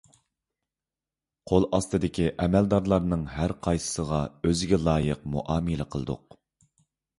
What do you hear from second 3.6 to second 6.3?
قايسىسىغا ئۆزىگە لايىق مۇئامىلە قىلىدۇ.